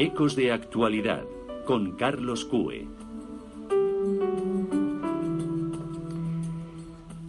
[0.00, 1.24] Ecos de actualidad
[1.66, 2.86] con Carlos Cue.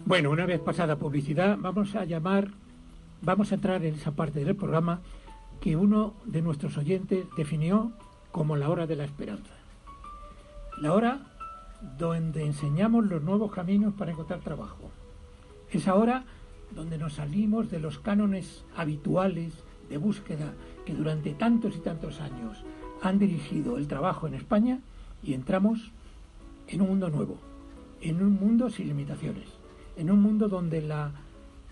[0.06, 2.52] Bueno, una vez pasada publicidad, vamos a llamar,
[3.22, 5.00] vamos a entrar en esa parte del programa
[5.60, 7.90] que uno de nuestros oyentes definió
[8.30, 9.52] como la hora de la esperanza.
[10.80, 11.22] La hora
[11.98, 14.92] donde enseñamos los nuevos caminos para encontrar trabajo.
[15.72, 16.22] Es ahora
[16.70, 19.54] donde nos salimos de los cánones habituales
[19.90, 20.54] de búsqueda
[20.86, 22.64] que durante tantos y tantos años
[23.02, 24.80] han dirigido el trabajo en España
[25.22, 25.90] y entramos
[26.68, 27.36] en un mundo nuevo,
[28.00, 29.48] en un mundo sin limitaciones,
[29.96, 31.12] en un mundo donde la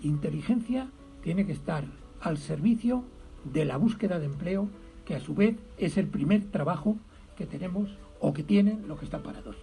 [0.02, 0.88] inteligencia
[1.22, 1.84] tiene que estar
[2.20, 3.04] al servicio
[3.44, 4.68] de la búsqueda de empleo,
[5.04, 6.96] que a su vez es el primer trabajo
[7.36, 9.56] que tenemos o que tienen los que están parados.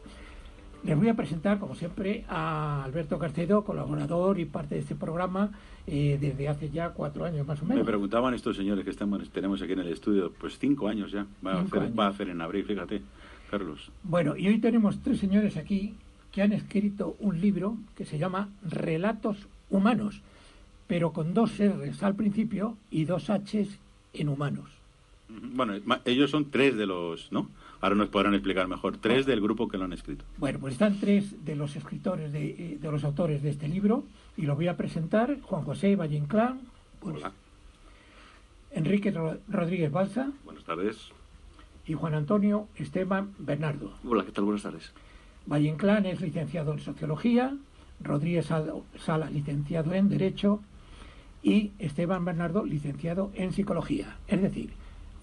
[0.85, 5.49] Les voy a presentar, como siempre, a Alberto Carcedo, colaborador y parte de este programa
[5.87, 7.83] eh, desde hace ya cuatro años más o menos.
[7.83, 11.25] Me preguntaban estos señores que estamos, tenemos aquí en el estudio, pues cinco años ya,
[11.45, 13.01] va, a hacer, va a hacer en abril, fíjate,
[13.49, 13.91] Carlos.
[14.03, 15.95] Bueno, y hoy tenemos tres señores aquí
[16.31, 20.21] que han escrito un libro que se llama Relatos Humanos,
[20.85, 23.79] pero con dos R's al principio y dos H's
[24.13, 24.74] en humanos.
[25.27, 25.73] Bueno,
[26.05, 27.49] ellos son tres de los, ¿no?
[27.81, 28.97] Ahora nos podrán explicar mejor.
[28.97, 30.25] Tres del grupo que lo han escrito.
[30.37, 34.03] Bueno, pues están tres de los escritores, de, eh, de los autores de este libro,
[34.37, 35.39] y los voy a presentar.
[35.41, 36.61] Juan José Valle Inclán.
[36.99, 37.31] Pues, Hola.
[38.71, 39.11] Enrique
[39.47, 40.31] Rodríguez Balsa.
[40.43, 41.09] Buenas tardes.
[41.87, 43.93] Y Juan Antonio Esteban Bernardo.
[44.03, 44.45] Hola, ¿qué tal?
[44.45, 44.91] Buenas tardes.
[45.45, 47.55] Valle Inclán es licenciado en Sociología,
[48.01, 50.61] Rodríguez Sala, licenciado en Derecho,
[51.43, 54.17] y Esteban Bernardo, licenciado en Psicología.
[54.27, 54.71] Es decir,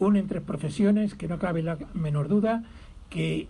[0.06, 2.64] unen tres profesiones que no cabe la menor duda
[3.10, 3.46] que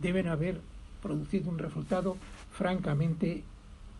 [0.00, 0.60] deben haber
[1.02, 2.16] producido un resultado
[2.52, 3.44] francamente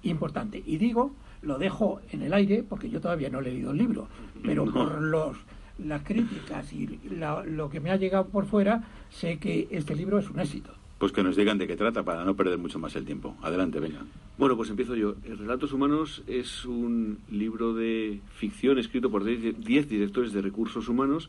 [0.02, 0.62] importante.
[0.64, 4.08] Y digo, lo dejo en el aire porque yo todavía no he leído el libro,
[4.42, 5.36] pero por los
[5.78, 10.18] las críticas y la, lo que me ha llegado por fuera, sé que este libro
[10.18, 10.72] es un éxito.
[10.98, 13.36] Pues que nos digan de qué trata para no perder mucho más el tiempo.
[13.42, 14.00] Adelante, venga.
[14.38, 15.16] Bueno, pues empiezo yo.
[15.22, 21.28] Relatos Humanos es un libro de ficción escrito por 10 directores de recursos humanos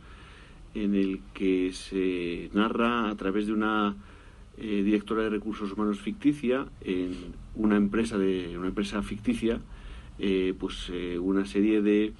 [0.73, 3.95] en el que se narra a través de una
[4.57, 7.13] eh, directora de recursos humanos ficticia en
[7.55, 9.59] una empresa de una empresa ficticia
[10.19, 12.13] eh, pues eh, una serie de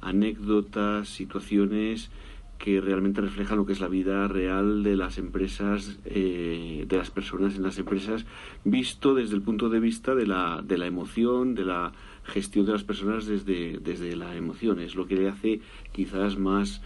[0.00, 2.10] anécdotas situaciones
[2.58, 7.56] que realmente reflejan lo que es la vida real de las empresas de las personas
[7.56, 8.24] en las empresas
[8.64, 11.92] visto desde el punto de vista de la, de la emoción de la
[12.24, 14.80] gestión de las personas desde, desde la emoción.
[14.80, 15.60] Es lo que le hace
[15.92, 16.80] quizás más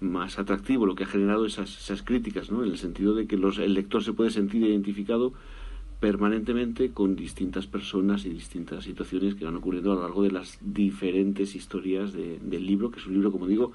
[0.00, 2.64] más atractivo, lo que ha generado esas, esas críticas, ¿no?
[2.64, 5.32] en el sentido de que los, el lector se puede sentir identificado
[6.00, 10.58] permanentemente con distintas personas y distintas situaciones que van ocurriendo a lo largo de las
[10.60, 13.72] diferentes historias de, del libro, que es un libro, como digo,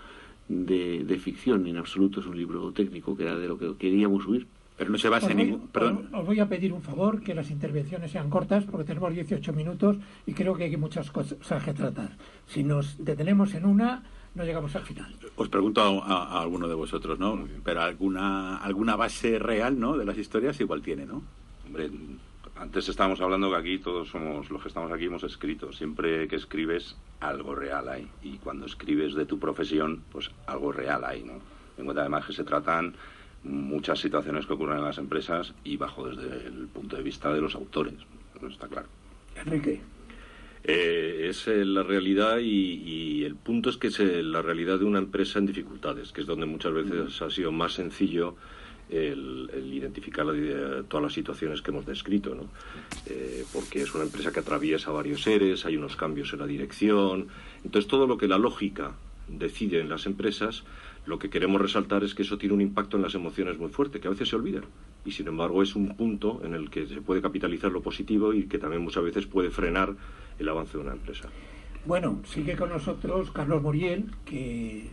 [0.48, 4.26] de, de, ficción, en absoluto es un libro técnico, que era de lo que queríamos
[4.26, 4.48] huir.
[4.78, 5.68] Pero no se basa en ningún...
[5.68, 6.10] Perdón.
[6.14, 9.98] Os voy a pedir un favor, que las intervenciones sean cortas, porque tenemos 18 minutos
[10.26, 12.18] y creo que hay muchas cosas que tratar.
[12.48, 14.04] Si nos detenemos en una,
[14.36, 15.16] no llegamos al final.
[15.36, 17.48] Os pregunto a, a, a alguno de vosotros, ¿no?
[17.64, 19.98] Pero alguna alguna base real, ¿no?
[19.98, 21.22] De las historias igual tiene, ¿no?
[21.66, 21.90] Hombre,
[22.56, 25.74] antes estábamos hablando que aquí todos somos los que estamos aquí hemos escrito.
[25.74, 31.04] Siempre que escribes algo real hay y cuando escribes de tu profesión, pues algo real
[31.04, 31.34] hay, ¿no?
[31.78, 32.96] En cuenta además que se tratan
[33.44, 37.42] muchas situaciones que ocurren en las empresas y bajo desde el punto de vista de
[37.42, 37.96] los autores,
[38.42, 38.48] ¿no?
[38.48, 38.88] está claro.
[39.36, 39.82] Enrique.
[40.66, 44.80] Eh, es eh, la realidad y, y, el punto es que es eh, la realidad
[44.80, 48.36] de una empresa en dificultades, que es donde muchas veces ha sido más sencillo
[48.90, 52.44] el, el identificar la, todas las situaciones que hemos descrito, ¿no?
[53.08, 57.28] Eh, porque es una empresa que atraviesa varios seres, hay unos cambios en la dirección,
[57.64, 58.94] entonces todo lo que la lógica
[59.28, 60.64] decide en las empresas,
[61.06, 64.00] lo que queremos resaltar es que eso tiene un impacto en las emociones muy fuerte,
[64.00, 64.62] que a veces se olvida.
[65.06, 68.46] Y sin embargo es un punto en el que se puede capitalizar lo positivo y
[68.46, 69.96] que también muchas veces puede frenar
[70.40, 71.30] el avance de una empresa.
[71.86, 74.88] Bueno, sigue con nosotros Carlos Moriel, que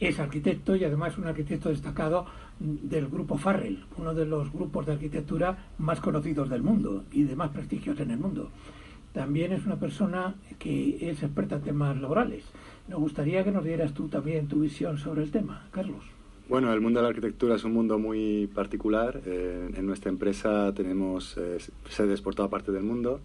[0.00, 2.26] es arquitecto y además un arquitecto destacado
[2.58, 7.36] del grupo Farrell, uno de los grupos de arquitectura más conocidos del mundo y de
[7.36, 8.50] más prestigios en el mundo.
[9.12, 12.44] También es una persona que es experta en temas laborales.
[12.88, 16.02] Nos gustaría que nos dieras tú también tu visión sobre el tema, Carlos.
[16.48, 19.20] Bueno, el mundo de la arquitectura es un mundo muy particular.
[19.24, 21.58] Eh, en nuestra empresa tenemos eh,
[21.88, 23.20] sedes por toda parte del mundo,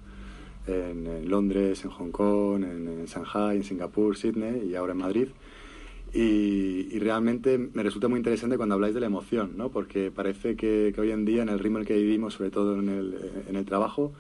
[0.68, 5.00] en, en Londres, en Hong Kong, en, en, Shanghai, en Singapur, Sydney y ahora en
[5.00, 5.28] Madrid.
[6.14, 9.70] Y, y, realmente me resulta muy interesante cuando habláis de la emoción, ¿no?
[9.70, 12.50] porque parece que, que hoy en día, en el ritmo en el que vivimos, sobre
[12.50, 13.16] todo en el,
[13.50, 14.14] en el trabajo,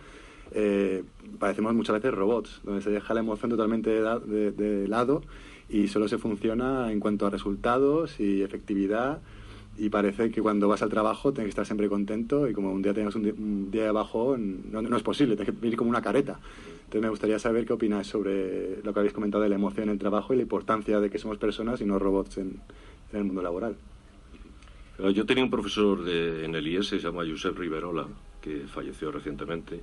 [0.52, 1.04] eh,
[1.40, 5.24] parecemos muchas veces robots, donde se deja la emoción totalmente de, de, de lado
[5.70, 9.22] y solo se funciona en cuanto a resultados y efectividad
[9.78, 12.82] y parece que cuando vas al trabajo tienes que estar siempre contento y como un
[12.82, 15.90] día tengas un, un día de bajón no, no, es posible, tienes que vivir como
[15.90, 16.40] una careta.
[16.78, 19.94] Entonces me gustaría saber qué opináis sobre lo que habéis comentado de la emoción en
[19.94, 22.60] el trabajo y la importancia de que somos personas y no robots en,
[23.12, 23.76] en el mundo laboral.
[25.14, 28.08] Yo tenía un profesor de, en el IES, se llama Josep Riverola,
[28.42, 29.82] que falleció recientemente,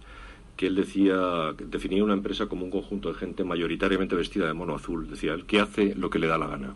[0.56, 4.74] que él decía, definía una empresa como un conjunto de gente mayoritariamente vestida de mono
[4.74, 5.08] azul.
[5.08, 6.74] Decía él que hace lo que le da la gana.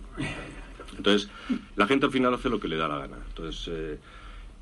[0.99, 1.31] Entonces,
[1.77, 3.17] la gente al final hace lo que le da la gana.
[3.29, 3.99] Entonces, eh,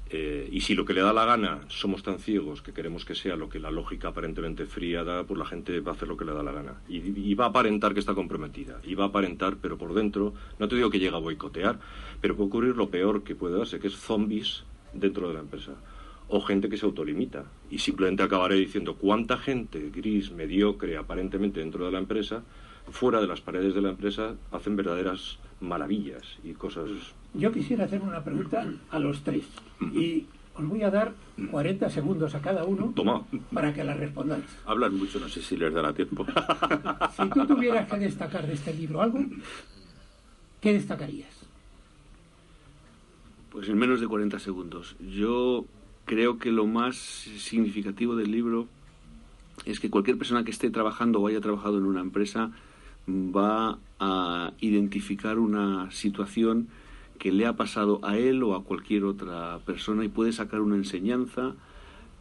[0.09, 3.17] eh, y si lo que le da la gana somos tan ciegos que queremos que
[3.17, 6.17] sea lo que la lógica aparentemente fría da, pues la gente va a hacer lo
[6.17, 6.81] que le da la gana.
[6.89, 8.81] Y, va a aparentar que está comprometida.
[8.85, 11.81] Y va a aparentar, pero por dentro, no te digo que llega a boicotear,
[12.21, 14.63] pero puede ocurrir lo peor que puede darse, que es zombies
[14.93, 15.73] dentro de la empresa.
[16.29, 17.45] O gente que se autolimita.
[17.71, 22.45] Y simplemente acabaré diciendo cuánta gente gris, mediocre, aparentemente dentro de la empresa,
[22.91, 26.89] fuera de las paredes de la empresa, hacen verdaderas maravillas y cosas.
[27.35, 29.45] Yo quisiera hacer una pregunta a los tres
[29.93, 31.13] y os voy a dar
[31.51, 33.25] 40 segundos a cada uno Toma.
[33.53, 34.45] para que la respondáis.
[34.65, 36.27] Hablan mucho, no sé si les dará tiempo.
[37.17, 39.21] si tú tuvieras que destacar de este libro algo,
[40.61, 41.35] ¿qué destacarías?
[43.51, 44.97] Pues en menos de 40 segundos.
[45.01, 45.67] Yo
[46.05, 48.69] creo que lo más significativo del libro
[49.65, 52.53] es que cualquier persona que esté trabajando o haya trabajado en una empresa
[53.09, 56.69] va a identificar una situación
[57.19, 60.77] que le ha pasado a él o a cualquier otra persona y puede sacar una
[60.77, 61.55] enseñanza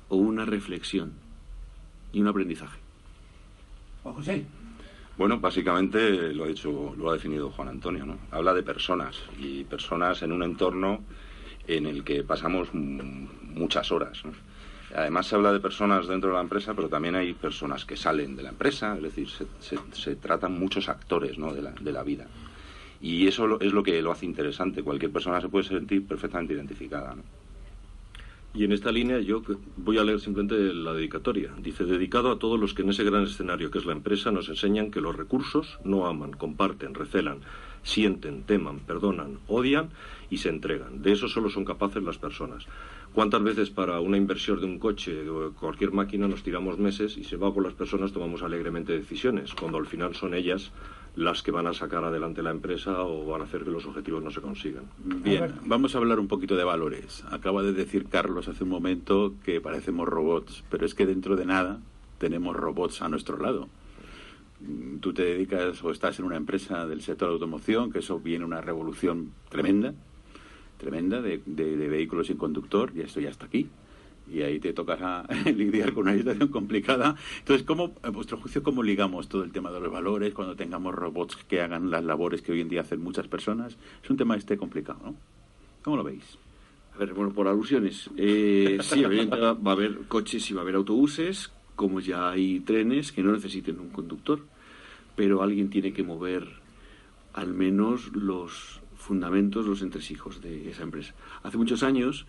[0.10, 1.14] o una reflexión
[2.14, 2.80] y un aprendizaje.
[4.04, 4.46] Juan José.
[5.18, 8.18] Bueno, básicamente lo ha dicho, lo ha definido Juan Antonio, ¿no?
[8.32, 11.02] Habla de personas y personas en un entorno
[11.68, 14.24] en el que pasamos muchas horas.
[14.26, 14.32] ¿no?
[14.94, 18.36] Además se habla de personas dentro de la empresa, pero también hay personas que salen
[18.36, 19.28] de la empresa, es decir,
[19.60, 21.54] se, tratan muchos actores ¿no?
[21.54, 22.28] de, la, de la vida.
[23.02, 24.84] Y eso es lo que lo hace interesante.
[24.84, 27.16] Cualquier persona se puede sentir perfectamente identificada.
[28.56, 29.42] Y en esta línea yo
[29.76, 31.52] voy a leer simplemente la dedicatoria.
[31.62, 34.48] Dice, dedicado a todos los que en ese gran escenario que es la empresa nos
[34.48, 37.40] enseñan que los recursos no aman, comparten, recelan,
[37.84, 39.90] sienten, teman, perdonan, odian
[40.30, 41.02] y se entregan.
[41.02, 42.66] De eso solo son capaces las personas.
[43.14, 47.26] ¿Cuántas veces para una inversión de un coche o cualquier máquina nos tiramos meses y
[47.26, 50.72] se va por las personas tomamos alegremente decisiones, cuando al final son ellas
[51.16, 54.24] las que van a sacar adelante la empresa o van a hacer que los objetivos
[54.24, 54.84] no se consigan.
[54.98, 57.24] Bien, vamos a hablar un poquito de valores.
[57.32, 61.46] Acaba de decir Carlos hace un momento que parecemos robots, pero es que dentro de
[61.46, 61.80] nada
[62.18, 63.70] tenemos robots a nuestro lado.
[65.00, 68.44] Tú te dedicas o estás en una empresa del sector de automoción, que eso viene
[68.46, 69.94] una revolución tremenda,
[70.78, 73.70] tremenda de, de, de vehículos sin conductor, y esto ya está aquí
[74.32, 77.16] y ahí te tocará lidiar con una situación complicada.
[77.40, 81.36] Entonces, ¿cómo, vuestro juicio, cómo ligamos todo el tema de los valores cuando tengamos robots
[81.48, 83.78] que hagan las labores que hoy en día hacen muchas personas?
[84.04, 85.16] Es un tema este complicado, ¿no?
[85.84, 86.38] ¿Cómo lo veis?
[86.96, 88.10] A ver, bueno, por alusiones.
[88.18, 93.12] Eh, sí, va a haber coches y va a haber autobuses, como ya hay trenes
[93.12, 94.40] que no necesiten un conductor,
[95.16, 96.48] pero alguien tiene que mover
[97.34, 101.14] al menos los fundamentos, los entresijos de esa empresa.
[101.44, 102.26] Hace muchos años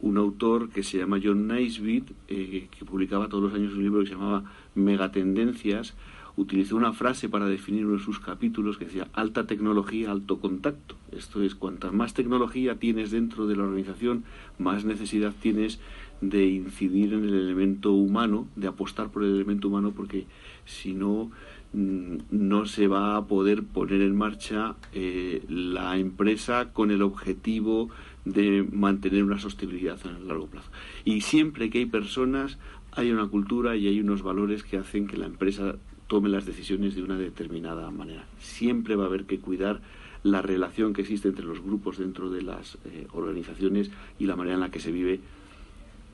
[0.00, 4.00] un autor que se llama John Naisbitt, eh, que publicaba todos los años un libro
[4.00, 5.94] que se llamaba Megatendencias,
[6.36, 10.94] utilizó una frase para definir uno de sus capítulos que decía alta tecnología, alto contacto.
[11.10, 14.22] Esto es, cuanta más tecnología tienes dentro de la organización,
[14.56, 15.80] más necesidad tienes
[16.20, 20.26] de incidir en el elemento humano, de apostar por el elemento humano, porque
[20.64, 21.30] si no,
[21.72, 27.90] no se va a poder poner en marcha eh, la empresa con el objetivo
[28.32, 30.70] de mantener una sostenibilidad en el largo plazo.
[31.04, 32.58] Y siempre que hay personas,
[32.92, 36.94] hay una cultura y hay unos valores que hacen que la empresa tome las decisiones
[36.94, 38.24] de una determinada manera.
[38.40, 39.80] Siempre va a haber que cuidar
[40.22, 44.54] la relación que existe entre los grupos dentro de las eh, organizaciones y la manera
[44.54, 45.20] en la que se vive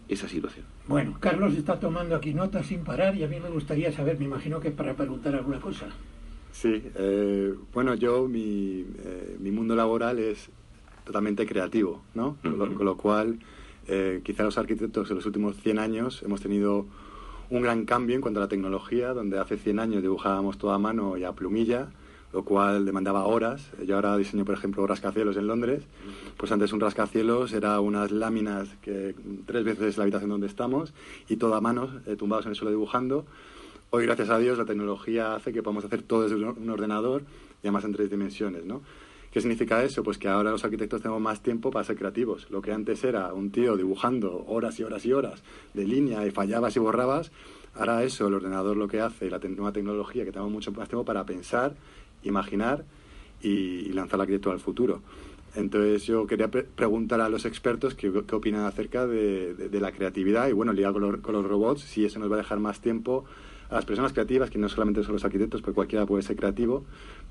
[0.09, 0.67] esa situación.
[0.87, 4.27] Bueno, Carlos está tomando aquí notas sin parar y a mí me gustaría saber, me
[4.27, 5.87] imagino que es para preguntar alguna cosa.
[6.53, 10.51] Sí, eh, bueno, yo mi, eh, mi mundo laboral es
[11.05, 12.29] totalmente creativo, ¿no?
[12.29, 12.59] Uh -huh.
[12.59, 13.39] con, lo, con, lo, cual,
[13.87, 16.87] eh, quizá los arquitectos en los últimos 100 años hemos tenido
[17.51, 20.79] un gran cambio en cuanto a la tecnología, donde hace 100 años dibujábamos toda a
[20.79, 21.89] mano y a plumilla,
[22.33, 23.71] lo cual demandaba horas.
[23.87, 25.85] Yo ahora diseño, por ejemplo, rascacielos en Londres.
[26.37, 29.15] Pues antes un rascacielos era unas láminas que
[29.47, 30.93] tres veces la habitación donde estamos
[31.29, 33.25] y todo a mano, eh, tumbados en el suelo dibujando.
[33.91, 37.23] Hoy, gracias a Dios, la tecnología hace que podamos hacer todo desde un ordenador
[37.63, 38.83] y además en tres dimensiones, ¿no?
[39.35, 40.05] ¿Qué significa eso?
[40.05, 42.49] Pues que ahora los arquitectos tenemos más tiempo para ser creativos.
[42.51, 45.43] Lo que antes era un tío dibujando horas y horas y horas
[45.75, 47.33] de línea y fallabas y borrabas,
[47.75, 51.05] ahora eso, el ordenador lo que hace la nueva tecnología, que tenemos mucho más tiempo
[51.05, 51.75] para pensar,
[52.23, 52.85] imaginar
[53.43, 55.03] y, lanzar la arquitectura al futuro.
[55.57, 60.73] Entonces yo quería preguntar a los expertos qué, opinan acerca de, la creatividad y bueno,
[60.73, 63.25] liado con, con, los robots, si eso nos va a dejar más tiempo
[63.69, 66.85] a las personas creativas, que no solamente son los arquitectos, porque cualquiera puede ser creativo,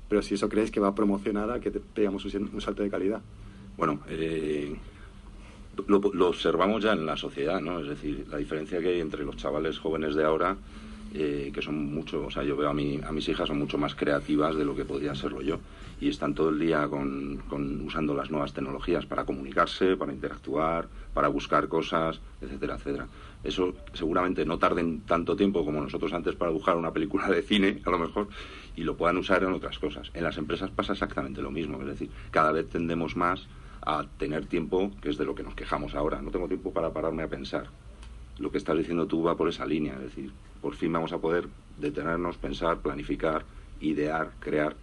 [0.08, 3.20] pero si eso creéis que va a promocionar a que pegamos un, salto de calidad.
[3.76, 4.74] Bueno, eh,
[5.86, 7.80] lo, observamos ya en la sociedad, ¿no?
[7.80, 10.56] Es decir, la diferencia que hay entre los chavales jóvenes de ahora,
[11.14, 13.78] eh, que son mucho, o sea, yo veo a, mi, a mis hijas son mucho
[13.78, 15.58] más creativas de lo que podía serlo yo.
[16.00, 17.40] Y están todo el día con,
[17.84, 23.06] usando las nuevas tecnologías para comunicarse, para interactuar, para buscar cosas, etcétera, etcétera.
[23.42, 27.80] Eso seguramente no tarden tanto tiempo como nosotros antes para buscar una película de cine,
[27.84, 28.28] a lo mejor,
[28.76, 30.10] y lo puedan usar en otras cosas.
[30.14, 33.46] En las empresas pasa exactamente lo mismo, es decir, cada vez tendemos más
[33.86, 36.22] a tener tiempo, que es de lo que nos quejamos ahora.
[36.22, 37.66] No tengo tiempo para pararme a pensar.
[38.38, 41.18] Lo que estás diciendo tú va por esa línea, es decir, por fin vamos a
[41.18, 41.46] poder
[41.78, 43.44] detenernos, pensar, planificar,
[43.80, 44.74] idear, crear.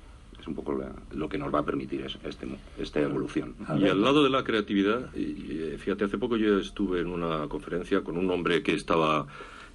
[0.41, 0.77] Es un poco
[1.13, 2.47] lo que nos va a permitir este,
[2.79, 3.53] esta evolución.
[3.77, 8.01] Y al lado de la creatividad, y, fíjate, hace poco yo estuve en una conferencia
[8.01, 9.27] con un hombre que estaba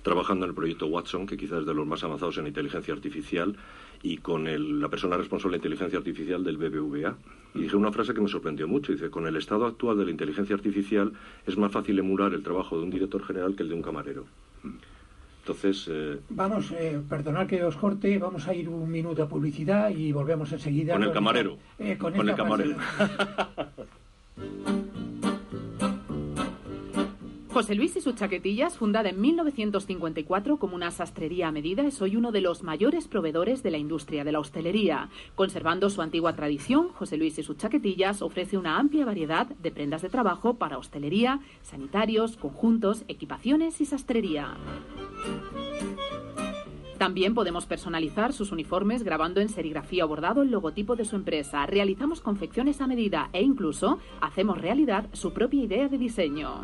[0.02, 3.56] trabajando en el proyecto Watson, que quizás es de los más avanzados en inteligencia artificial,
[4.02, 7.16] y con la persona responsable de inteligencia artificial del BBVA.
[7.54, 8.92] Y dije una frase que me sorprendió mucho.
[8.92, 11.12] Dice, con el estado actual de la inteligencia artificial
[11.46, 14.26] es más fácil emular el trabajo de un director general que el de un camarero.
[15.46, 15.86] Entonces...
[15.88, 20.10] Eh, vamos, eh, perdonad que os corte, vamos a ir un minuto a publicidad y
[20.10, 20.94] volvemos enseguida.
[20.94, 21.56] Con el camarero.
[21.78, 22.76] Eh, con, el camarero.
[27.56, 32.16] José Luis y sus chaquetillas, fundada en 1954 como una sastrería a medida, es hoy
[32.16, 35.08] uno de los mayores proveedores de la industria de la hostelería.
[35.36, 40.02] Conservando su antigua tradición, José Luis y sus chaquetillas ofrece una amplia variedad de prendas
[40.02, 44.56] de trabajo para hostelería, sanitarios, conjuntos, equipaciones y sastrería.
[46.99, 51.66] También podemos personalizar sus uniformes grabando en serigrafía o bordado el logotipo de su empresa.
[51.66, 56.62] Realizamos confecciones a medida e incluso hacemos realidad su propia idea de diseño.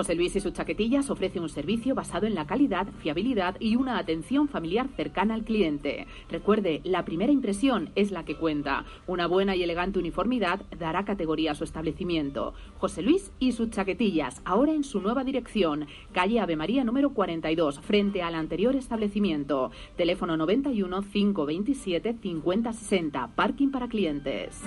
[0.00, 3.98] José Luis y sus chaquetillas ofrece un servicio basado en la calidad, fiabilidad y una
[3.98, 6.06] atención familiar cercana al cliente.
[6.30, 8.86] Recuerde, la primera impresión es la que cuenta.
[9.06, 12.54] Una buena y elegante uniformidad dará categoría a su establecimiento.
[12.78, 17.80] José Luis y sus chaquetillas, ahora en su nueva dirección, calle Ave María número 42,
[17.80, 19.70] frente al anterior establecimiento.
[19.98, 24.62] Teléfono 91 527 5060, parking para clientes.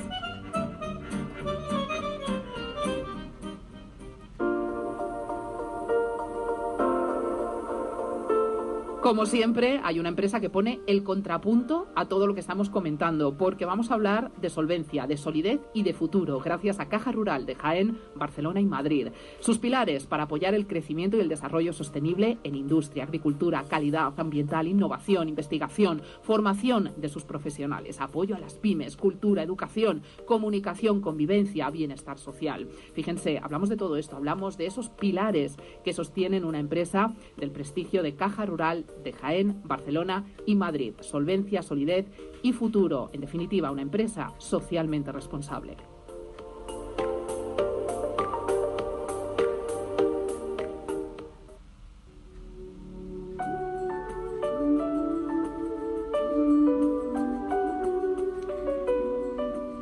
[9.03, 13.38] Como siempre, hay una empresa que pone el contrapunto a todo lo que estamos comentando,
[13.38, 17.45] porque vamos a hablar de solvencia, de solidez y de futuro, gracias a Caja Rural
[17.45, 19.10] de Jaén, Barcelona y Madrid.
[19.41, 24.69] Sus pilares para apoyar el crecimiento y el desarrollo sostenible en industria, agricultura, calidad ambiental,
[24.69, 32.17] innovación, investigación, formación de sus profesionales, apoyo a las pymes, cultura, educación, comunicación, convivencia, bienestar
[32.17, 32.69] social.
[32.93, 38.01] Fíjense, hablamos de todo esto, hablamos de esos pilares que sostienen una empresa del prestigio
[38.01, 40.93] de Caja Rural de Jaén, Barcelona y Madrid.
[41.01, 42.05] Solvencia, solidez
[42.41, 43.10] y futuro.
[43.13, 45.77] En definitiva, una empresa socialmente responsable.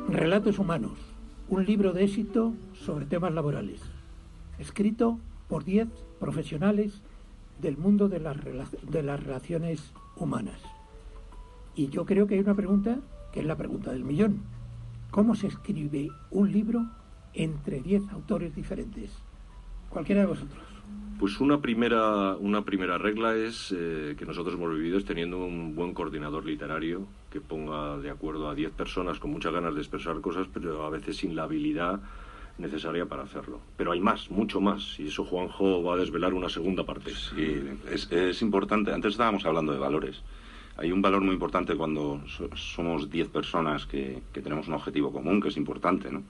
[0.08, 0.98] Relatos Humanos,
[1.48, 3.80] un libro de éxito sobre temas laborales,
[4.58, 5.88] escrito por 10
[6.20, 7.02] profesionales
[7.62, 8.36] del mundo de las,
[8.82, 10.60] de las relaciones humanas.
[11.74, 12.98] Y yo creo que hay una pregunta
[13.32, 14.42] que es la pregunta del millón.
[15.10, 16.86] ¿Cómo se escribe un libro
[17.32, 19.10] entre 10 autores diferentes?
[19.88, 20.62] Cualquiera de vosotros.
[21.18, 25.74] Pues una primera, una primera regla es eh, que nosotros hemos vivido es teniendo un
[25.74, 30.20] buen coordinador literario que ponga de acuerdo a 10 personas con muchas ganas de expresar
[30.20, 32.00] cosas, pero a veces sin la habilidad
[32.58, 33.60] necesaria para hacerlo.
[33.76, 37.12] Pero hay más, mucho más, y eso Juanjo va a desvelar una segunda parte.
[37.14, 37.62] Sí,
[38.10, 38.92] es, importante.
[38.92, 40.22] Antes estábamos hablando de valores.
[40.76, 42.22] Hay un valor muy importante cuando
[42.54, 46.22] somos 10 personas que, tenemos un objetivo común, que es importante, ¿no?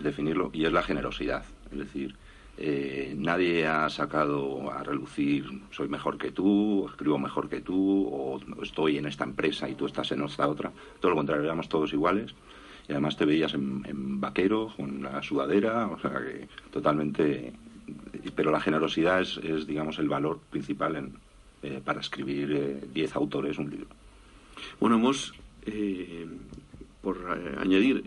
[0.00, 1.44] Definirlo, y es la generosidad.
[1.72, 2.14] Es decir,
[2.56, 8.40] eh, nadie ha sacado a relucir soy mejor que tú, escribo mejor que tú, o
[8.62, 10.70] estoy en esta empresa y tú estás en esta otra.
[11.00, 12.34] Todo lo contrario, éramos todos iguales
[12.90, 17.52] y además te veías en, vaquero, con la sudadera, o sea que totalmente...
[18.34, 21.14] Pero la generosidad es, digamos, el valor principal en,
[21.62, 23.86] eh, para escribir 10 eh, autores un libro.
[24.80, 25.34] Bueno, hemos,
[25.66, 26.26] eh,
[27.00, 27.18] por
[27.58, 28.04] añadir,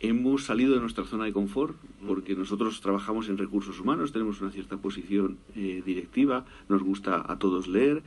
[0.00, 4.50] hemos salido de nuestra zona de confort porque nosotros trabajamos en recursos humanos, tenemos una
[4.50, 8.02] cierta posición directiva, nos gusta a todos leer,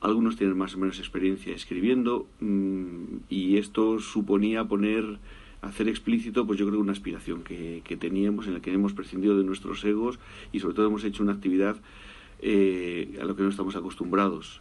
[0.00, 2.26] algunos tienen más o menos experiencia escribiendo.
[2.40, 2.91] Mm,
[3.32, 5.18] y esto suponía poner,
[5.62, 9.38] hacer explícito, pues yo creo una aspiración que, que teníamos, en la que hemos prescindido
[9.38, 10.18] de nuestros egos
[10.52, 11.76] y sobre todo hemos hecho una actividad
[12.40, 14.60] eh, a lo que no estamos acostumbrados.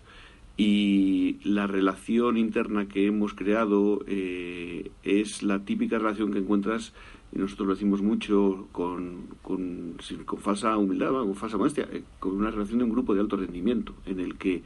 [0.56, 6.94] Y la relación interna que hemos creado eh, es la típica relación que encuentras,
[7.34, 9.98] y nosotros lo decimos mucho con, con,
[10.40, 13.96] falsa humildad, con falsa modestia, eh, con una relación de un grupo de alto rendimiento,
[14.06, 14.62] en el que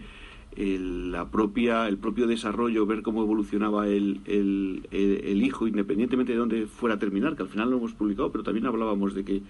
[0.56, 6.38] el, la propia, el propio desarrollo, ver cómo evolucionaba el, el, el, hijo, independientemente de
[6.38, 9.42] dónde fuera a terminar, que al final lo hemos publicado, pero también hablábamos de que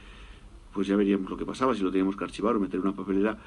[0.73, 2.95] pues ya veríamos lo que pasaba, si lo teníamos que archivar o meter en una
[2.95, 3.37] papelera,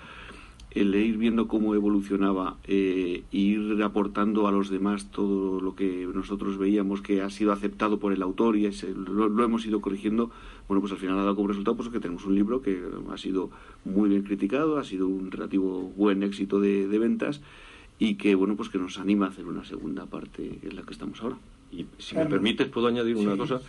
[0.80, 6.58] el ir viendo cómo evolucionaba, eh, ir aportando a los demás todo lo que nosotros
[6.58, 10.30] veíamos que ha sido aceptado por el autor y ese, lo, lo, hemos ido corrigiendo,
[10.68, 13.18] bueno, pues al final ha dado como resultado pues, que tenemos un libro que ha
[13.18, 13.50] sido
[13.85, 17.40] muy bien criticado, ha sido un relativo buen éxito de, de ventas
[17.99, 20.92] y que, bueno, pues que nos anima a hacer una segunda parte en la que
[20.92, 21.37] estamos ahora.
[21.71, 23.61] Y si me permites, puedo añadir una Sí, cosa.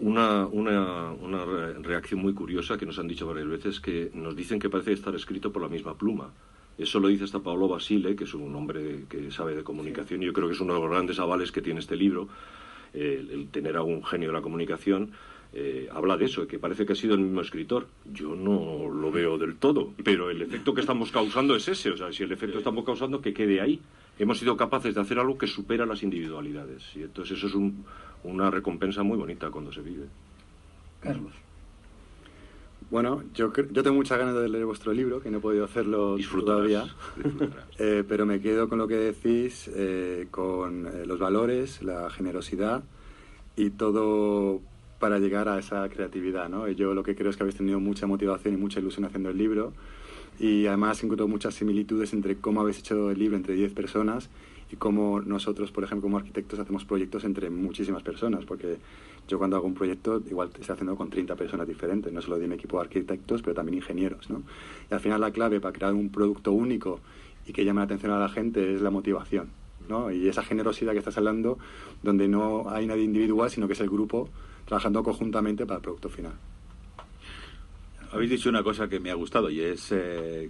[0.00, 4.36] Una, una, una re- reacción muy curiosa que nos han dicho varias veces que nos
[4.36, 6.30] dicen que parece estar escrito por la misma pluma.
[6.76, 10.26] Eso lo dice hasta Paolo Basile, que es un hombre que sabe de comunicación, y
[10.26, 12.28] yo creo que es uno de los grandes avales que tiene este libro,
[12.92, 15.12] el, el tener a un genio de la comunicación.
[15.56, 17.86] eh, habla de eso, que parece que ha sido el mismo escritor.
[18.12, 21.90] Yo no lo veo del todo, pero el efecto que estamos causando es ese.
[21.90, 23.80] O sea, si el efecto estamos causando, que quede ahí.
[24.18, 26.82] Hemos sido capaces de hacer algo que supera las individualidades.
[26.94, 27.84] Y entonces eso es un-
[28.22, 30.06] una recompensa muy bonita cuando se vive.
[31.00, 31.32] Carlos.
[32.90, 36.56] Bueno, yo, tengo muchas ganas de leer vuestro libro, que no he podido hacerlo Disfrutarás,
[36.70, 36.94] todavía.
[37.16, 37.64] disfrutarás.
[37.78, 42.84] Eh, pero me quedo con lo que decís, eh, con eh, los valores, la generosidad
[43.56, 44.60] y todo
[45.00, 46.48] para llegar a esa creatividad.
[46.48, 46.68] ¿no?
[46.68, 49.30] Y Yo lo que creo es que habéis tenido mucha motivación y mucha ilusión haciendo
[49.30, 49.72] el libro
[50.38, 54.30] y además encuentro muchas similitudes entre cómo habéis hecho el libro entre 10 personas
[54.72, 58.78] y cómo nosotros, por ejemplo, como arquitectos hacemos proyectos entre muchísimas personas, porque
[59.28, 62.48] yo cuando hago un proyecto igual estoy haciendo con 30 personas diferentes, no solo de
[62.48, 64.28] mi equipo de arquitectos, pero también ingenieros.
[64.30, 64.42] ¿no?
[64.90, 67.00] Y al final la clave para crear un producto único
[67.46, 69.48] y que llame la atención a la gente es la motivación.
[69.88, 70.10] ¿no?
[70.10, 71.58] Y esa generosidad que estás hablando,
[72.02, 74.28] donde no hay nadie individual, sino que es el grupo
[74.66, 76.32] trabajando conjuntamente para el producto final.
[78.14, 80.48] Habéis dicho una cosa que me ha gustado y es eh,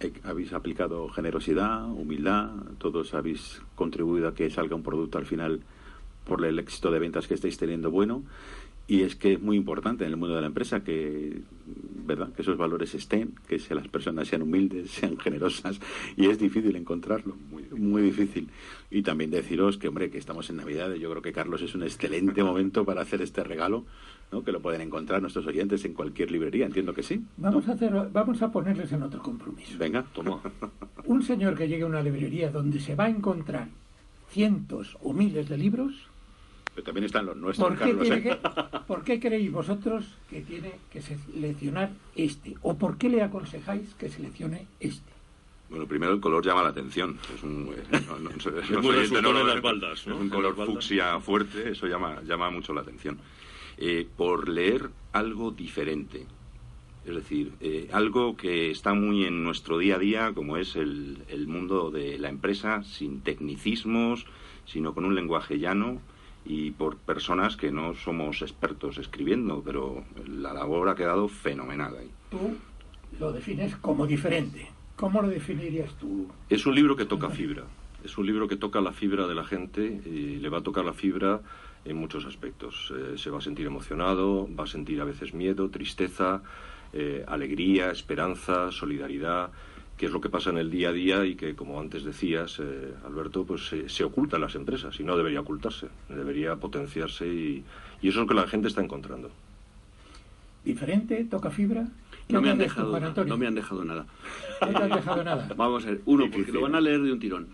[0.00, 5.60] eh, habéis aplicado generosidad, humildad, todos habéis contribuido a que salga un producto al final
[6.24, 8.22] por el éxito de ventas que estáis teniendo bueno.
[8.88, 11.40] Y es que es muy importante en el mundo de la empresa que
[12.06, 15.80] verdad que esos valores estén que se- las personas sean humildes sean generosas
[16.16, 17.34] y es difícil encontrarlo
[17.72, 18.48] muy difícil,
[18.90, 21.82] y también deciros que hombre que estamos en navidad yo creo que Carlos es un
[21.82, 23.84] excelente momento para hacer este regalo
[24.32, 24.42] ¿no?
[24.42, 27.92] que lo pueden encontrar nuestros oyentes en cualquier librería entiendo que sí Vamos a, hacer,
[28.12, 29.78] vamos a ponerles en otro compromiso.
[29.78, 30.40] venga Toma.
[31.04, 33.68] Un señor que llegue a una librería donde se va a encontrar
[34.30, 35.94] cientos o miles de libros,
[36.74, 38.22] pero también están los nuestros ¿por qué, Carlos ¿eh?
[38.22, 42.54] que- ¿por qué creéis vosotros que tiene que seleccionar este?
[42.62, 45.12] ¿O por qué le aconsejáis que seleccione este?
[45.70, 47.18] Bueno, primero el color llama la atención.
[47.34, 47.82] Es un, eh,
[50.30, 53.18] color fucsia fuerte, eso llama, llama mucho la atención.
[53.78, 56.26] Eh, por leer algo diferente.
[57.04, 61.22] Es decir, eh, algo que está muy en nuestro día a día, como es el,
[61.28, 64.26] el mundo de la empresa, sin tecnicismos,
[64.64, 66.00] sino con un lenguaje llano
[66.44, 72.10] y por personas que no somos expertos escribiendo, pero la labor ha quedado fenomenal ahí.
[72.30, 72.56] Tú
[73.20, 74.68] lo defines como diferente.
[74.96, 76.28] ¿Cómo lo definirías tú?
[76.48, 77.64] Es un libro que toca fibra.
[78.04, 80.84] Es un libro que toca la fibra de la gente y le va a tocar
[80.84, 81.40] la fibra
[81.86, 82.92] en muchos aspectos.
[82.96, 86.42] Eh, se va a sentir emocionado, va a sentir a veces miedo, tristeza,
[86.92, 89.50] eh, alegría, esperanza, solidaridad,
[89.96, 92.60] que es lo que pasa en el día a día y que, como antes decías,
[92.60, 97.26] eh, Alberto, pues se, se oculta en las empresas y no debería ocultarse, debería potenciarse
[97.26, 97.64] y,
[98.02, 99.30] y eso es lo que la gente está encontrando.
[100.64, 101.24] ¿Diferente?
[101.24, 101.86] ¿Toca fibra?
[102.26, 104.06] ¿Qué No me, han dejado, no me han dejado nada.
[104.60, 105.48] No te han dejado nada.
[105.56, 107.46] Vamos a ver, uno, porque lo van a leer de un tirón.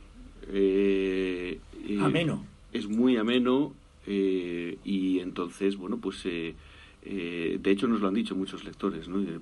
[0.48, 2.44] Eh, eh, Ameno.
[2.72, 3.74] Es muy ameno
[4.06, 6.54] eh, y entonces, bueno, pues eh,
[7.02, 9.08] eh, de hecho nos lo han dicho muchos lectores.
[9.08, 9.20] ¿no?
[9.22, 9.38] Eh,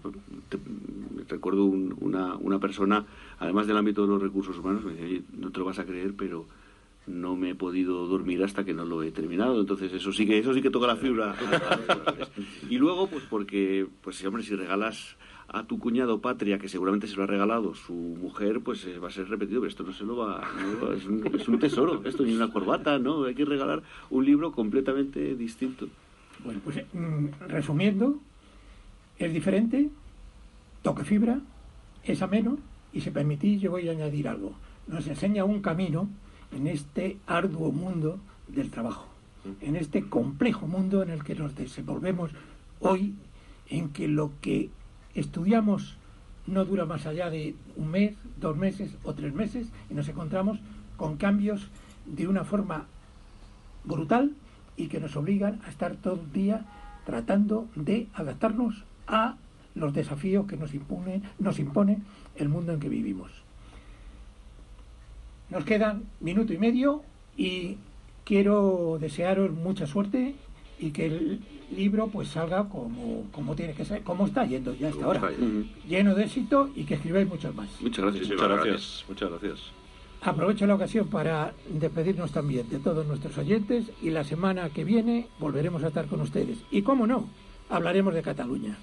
[0.49, 0.59] te-
[1.29, 3.07] recuerdo un- una, una persona,
[3.39, 5.85] además del ámbito de los recursos humanos, me decía, "Oye, no te lo vas a
[5.85, 6.47] creer, pero
[7.07, 9.61] no me he podido dormir hasta que no lo he terminado.
[9.61, 11.35] Entonces eso sí que eso sí que toca la fibra.
[12.71, 15.17] y luego, pues porque, pues hombre, si regalas
[15.53, 19.09] a tu cuñado Patria, que seguramente se lo ha regalado su mujer, pues eh, va
[19.09, 20.49] a ser repetido, pero esto no se lo va,
[20.81, 23.25] no es, un, es un tesoro, esto ni una corbata, ¿no?
[23.25, 25.89] Hay que regalar un libro completamente distinto.
[26.45, 28.21] Bueno, pues mm, resumiendo,
[29.19, 29.91] es diferente,
[30.83, 31.41] toca fibra,
[32.05, 32.59] es ameno
[32.93, 34.55] y si permitís yo voy a añadir algo.
[34.87, 36.09] Nos enseña un camino
[36.53, 39.07] en este arduo mundo del trabajo,
[39.61, 42.31] en este complejo mundo en el que nos desenvolvemos
[42.81, 43.15] hoy,
[43.69, 44.71] en que lo que
[45.15, 45.97] estudiamos
[46.47, 50.59] no dura más allá de un mes, dos meses o tres meses y nos encontramos
[50.97, 51.69] con cambios
[52.07, 52.87] de una forma
[53.85, 54.33] brutal
[54.77, 56.67] y que nos obligan a estar todo el día
[57.07, 59.37] tratando de adaptarnos a
[59.75, 61.99] los desafíos que nos impone, nos impone
[62.37, 63.31] el mundo en que vivimos.
[65.51, 67.03] Nos quedan minuto y medio
[67.37, 67.77] y
[68.25, 70.35] quiero desearos mucha suerte
[70.79, 71.41] y que el
[71.77, 75.31] libro pues salga como, como tiene que ser, como está yendo ya hasta ahora,
[75.89, 77.69] lleno de éxito y que escribáis muchos más.
[77.81, 78.29] Muchas gracias.
[78.29, 79.05] Muchas gracias.
[79.09, 79.61] Muchas gracias.
[80.23, 85.29] Aprovecho la ocasión para despedirnos también de todos nuestros oyentes y la semana que viene
[85.39, 86.59] volveremos a estar con ustedes.
[86.71, 87.29] Y cómo no,
[87.71, 88.77] hablaremos de Cataluña.